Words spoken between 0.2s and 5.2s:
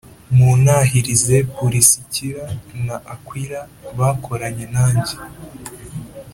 Muntahirize Purisikila na Akwila bakoranye nanjye